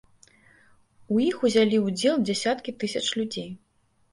[1.15, 3.49] У іх узялі ўдзел дзясяткі тысяч людзей.